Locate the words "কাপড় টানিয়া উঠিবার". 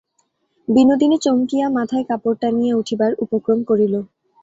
2.09-3.11